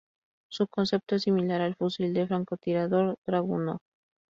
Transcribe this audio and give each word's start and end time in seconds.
Su 0.49 0.65
concepto 0.67 1.13
es 1.15 1.21
similar 1.21 1.61
al 1.61 1.75
fusil 1.75 2.11
de 2.15 2.25
francotirador 2.25 3.17
Dragunov. 3.27 3.77